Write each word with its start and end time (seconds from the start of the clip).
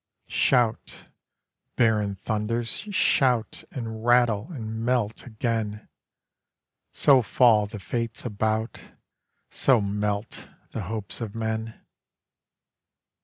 Shout, 0.25 1.09
barren 1.75 2.15
thunders, 2.15 2.69
shout 2.71 3.63
And 3.69 4.03
rattle 4.03 4.49
and 4.51 4.83
melt 4.83 5.27
again! 5.27 5.89
So 6.91 7.21
fall 7.21 7.67
the 7.67 7.77
fates 7.79 8.25
about, 8.25 8.81
So 9.51 9.79
melt 9.79 10.47
the 10.71 10.81
hopes 10.85 11.21
of 11.21 11.35
men. 11.35 11.81